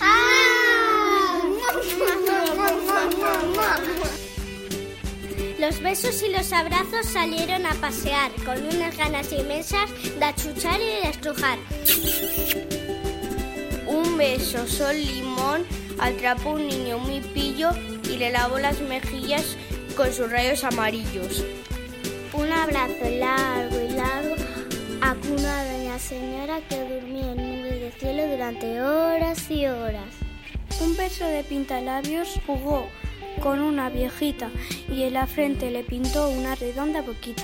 ¡Ah! 0.00 0.44
Los 5.58 5.80
besos 5.80 6.22
y 6.22 6.28
los 6.30 6.52
abrazos 6.52 7.06
salieron 7.06 7.64
a 7.64 7.72
pasear 7.76 8.30
con 8.44 8.58
unas 8.66 8.94
ganas 8.98 9.32
inmensas 9.32 9.90
de 10.18 10.24
achuchar 10.24 10.78
y 10.80 10.84
de 10.84 11.08
estrujar. 11.08 11.58
Un 13.86 14.18
beso 14.18 14.66
sol 14.66 14.96
limón 14.96 15.64
atrapó 15.98 16.50
un 16.50 16.66
niño 16.66 16.98
muy 16.98 17.20
pillo 17.20 17.70
y 18.10 18.18
le 18.18 18.32
lavó 18.32 18.58
las 18.58 18.82
mejillas 18.82 19.56
con 19.96 20.12
sus 20.12 20.30
rayos 20.30 20.62
amarillos. 20.62 21.42
Un 22.34 22.52
abrazo 22.52 23.08
largo 23.08 23.80
y 23.80 23.92
largo 23.92 24.43
acuna 25.10 25.60
a 25.60 25.64
doña 25.72 25.98
señora 25.98 26.60
que 26.68 26.78
durmió 26.80 27.32
en 27.32 27.36
nubes 27.36 27.80
de 27.80 27.92
cielo 27.98 28.26
durante 28.28 28.80
horas 28.80 29.50
y 29.50 29.66
horas. 29.66 30.08
Un 30.80 30.96
beso 30.96 31.24
de 31.26 31.44
pintalabios 31.44 32.40
jugó 32.46 32.88
con 33.42 33.60
una 33.60 33.90
viejita 33.90 34.50
y 34.90 35.02
en 35.02 35.14
la 35.14 35.26
frente 35.26 35.70
le 35.70 35.84
pintó 35.84 36.28
una 36.30 36.54
redonda 36.54 37.02
boquita. 37.02 37.42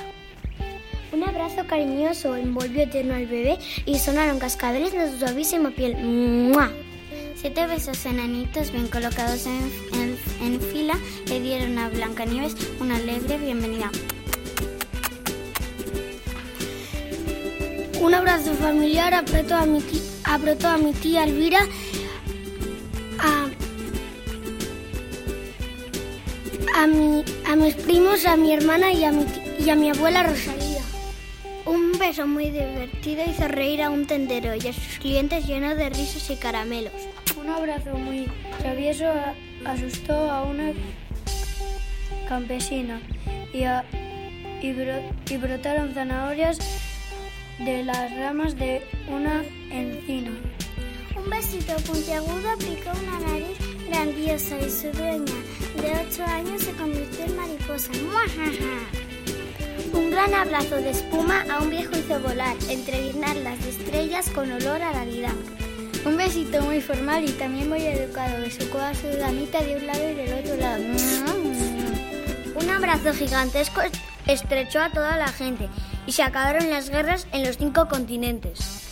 Un 1.12 1.22
abrazo 1.24 1.66
cariñoso 1.66 2.36
envolvió 2.36 2.82
eterno 2.82 3.14
al 3.14 3.26
bebé 3.26 3.58
y 3.84 3.98
sonaron 3.98 4.38
cascabeles 4.38 4.92
de 4.92 5.10
su 5.10 5.18
suavísima 5.18 5.70
piel. 5.70 5.96
¡Mua! 5.96 6.70
Siete 7.34 7.66
besos 7.66 8.04
enanitos 8.06 8.70
bien 8.70 8.86
colocados 8.88 9.46
en, 9.46 9.72
en- 9.94 10.18
en 10.54 10.60
fila 10.60 10.94
le 11.26 11.40
dieron 11.40 11.78
a 11.78 11.88
Blancanieves 11.88 12.54
una 12.80 12.96
alegre 12.96 13.38
bienvenida. 13.38 13.90
Un 18.00 18.14
abrazo 18.14 18.54
familiar 18.54 19.12
apretó 19.14 19.56
a 19.56 19.66
mi 19.66 19.80
tía, 19.80 20.00
apretó 20.24 20.68
a 20.68 20.78
mi 20.78 20.92
tía 20.92 21.24
Elvira, 21.24 21.60
a, 23.18 23.48
a, 26.82 26.86
mi, 26.86 27.22
a 27.46 27.56
mis 27.56 27.74
primos, 27.74 28.24
a 28.26 28.36
mi 28.36 28.52
hermana 28.52 28.92
y 28.92 29.04
a 29.04 29.12
mi, 29.12 29.26
y 29.58 29.68
a 29.68 29.74
mi 29.74 29.90
abuela 29.90 30.22
Rosalía. 30.22 30.80
Un 31.66 31.92
beso 31.98 32.26
muy 32.26 32.50
divertido 32.50 33.22
hizo 33.28 33.46
reír 33.48 33.82
a 33.82 33.90
un 33.90 34.06
tendero 34.06 34.54
y 34.54 34.66
a 34.66 34.72
sus 34.72 34.98
clientes 34.98 35.46
lleno 35.46 35.74
de 35.74 35.90
risas 35.90 36.30
y 36.30 36.36
caramelos. 36.36 36.92
Un 37.38 37.50
abrazo 37.50 37.90
muy 37.94 38.28
travieso 38.60 39.12
asustó 39.64 40.14
a 40.30 40.42
una 40.42 40.72
campesina 42.28 43.00
y, 43.52 43.64
a- 43.64 43.84
y 44.62 44.72
bro- 44.72 45.12
y 45.28 45.36
brotaron 45.36 45.92
zanahorias 45.92 46.58
de 47.64 47.84
las 47.84 48.16
ramas 48.16 48.56
de 48.56 48.82
una 49.08 49.42
encina. 49.70 50.30
Un 51.16 51.28
besito 51.28 51.76
puntiagudo 51.86 52.56
picó 52.58 52.90
una 53.02 53.20
nariz 53.20 53.58
grandiosa 53.86 54.58
y 54.58 54.70
su 54.70 54.90
dueña 54.92 55.34
de 55.76 56.06
ocho 56.06 56.24
años 56.24 56.62
se 56.62 56.72
convirtió 56.72 57.24
en 57.26 57.36
mariposa. 57.36 57.90
¡Muajaja! 58.02 58.78
Un 59.92 60.10
gran 60.10 60.32
abrazo 60.32 60.76
de 60.76 60.90
espuma 60.90 61.44
a 61.50 61.60
un 61.60 61.70
viejo 61.70 61.92
hizo 61.98 62.18
volar 62.20 62.56
entre 62.68 63.02
guirnaldas 63.02 63.62
de 63.62 63.70
estrellas 63.70 64.30
con 64.30 64.50
olor 64.50 64.80
a 64.80 64.92
Navidad. 64.92 65.34
Un 66.06 66.16
besito 66.16 66.62
muy 66.62 66.80
formal 66.80 67.24
y 67.24 67.32
también 67.32 67.68
muy 67.68 67.84
educado 67.84 68.40
besucó 68.40 68.78
a 68.78 68.94
su 68.94 69.06
damita 69.18 69.62
de 69.62 69.76
un 69.76 69.86
lado 69.86 70.10
y 70.10 70.14
del 70.14 70.32
otro 70.32 70.56
lado. 70.56 70.82
Un 72.54 72.70
abrazo 72.70 73.12
gigantesco 73.12 73.82
estrechó 74.26 74.80
a 74.80 74.90
toda 74.90 75.18
la 75.18 75.28
gente 75.28 75.68
y 76.10 76.12
se 76.12 76.24
acabaron 76.24 76.68
las 76.70 76.90
guerras 76.90 77.28
en 77.30 77.44
los 77.46 77.56
cinco 77.56 77.86
continentes. 77.86 78.88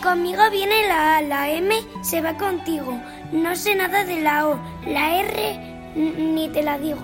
Conmigo 0.00 0.42
viene 0.52 0.86
la 0.86 1.16
A, 1.16 1.22
la 1.22 1.48
M 1.50 1.74
se 2.02 2.20
va 2.22 2.34
contigo. 2.38 2.96
No 3.32 3.56
sé 3.56 3.74
nada 3.74 4.04
de 4.04 4.20
la 4.20 4.46
O, 4.46 4.60
la 4.86 5.16
R 5.16 5.92
ni 5.96 6.48
te 6.50 6.62
la 6.62 6.78
digo. 6.78 7.00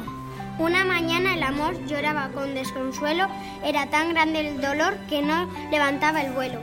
Una 0.61 0.85
mañana 0.85 1.35
el 1.35 1.43
amor 1.43 1.85
lloraba 1.87 2.29
con 2.29 2.55
desconsuelo, 2.55 3.27
era 3.65 3.87
tan 3.91 4.11
grande 4.11 4.47
el 4.49 4.61
dolor 4.61 4.97
que 5.09 5.21
no 5.21 5.51
levantaba 5.73 6.23
el 6.23 6.31
vuelo. 6.31 6.61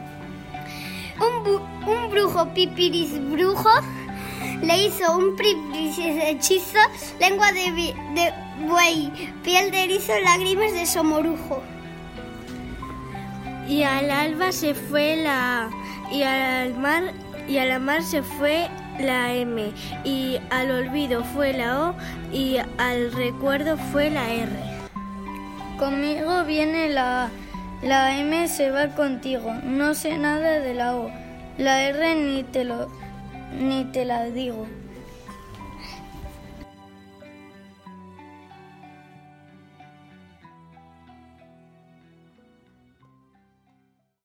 Un, 1.17 1.43
bu- 1.45 1.87
un 1.87 2.09
brujo 2.09 2.53
pipiris 2.53 3.19
brujo 3.31 3.69
le 4.61 4.85
hizo 4.85 5.17
un 5.17 5.35
hechizo, 5.39 6.79
lengua 7.19 7.51
de, 7.51 8.33
buey, 8.67 9.11
piel 9.43 9.71
de 9.71 9.83
erizo, 9.83 10.13
lágrimas 10.23 10.73
de 10.73 10.85
somorujo. 10.85 11.61
Y 13.67 13.83
al 13.83 14.11
alba 14.11 14.51
se 14.51 14.73
fue 14.75 15.15
la 15.17 15.65
A, 15.65 15.69
y 16.11 16.23
al 16.23 16.75
mar 16.75 17.13
y 17.47 17.57
a 17.57 17.65
la 17.65 17.79
mar 17.79 18.03
se 18.03 18.23
fue 18.23 18.67
la 18.99 19.33
M 19.33 19.71
y 20.03 20.39
al 20.49 20.71
olvido 20.71 21.23
fue 21.23 21.53
la 21.53 21.89
O 21.89 21.95
y 22.31 22.57
al 22.77 23.11
recuerdo 23.11 23.77
fue 23.77 24.09
la 24.09 24.29
R. 24.29 24.51
Conmigo 25.77 26.43
viene 26.45 26.89
la 26.89 27.25
A, 27.25 27.29
la 27.83 28.17
M 28.17 28.47
se 28.47 28.71
va 28.71 28.89
contigo. 28.89 29.53
No 29.63 29.93
sé 29.93 30.17
nada 30.17 30.59
de 30.59 30.73
la 30.73 30.95
O, 30.95 31.11
la 31.57 31.83
R 31.83 32.15
ni 32.15 32.43
te 32.43 32.63
lo 32.63 32.89
ni 33.53 33.85
te 33.85 34.05
la 34.05 34.25
digo. 34.25 34.67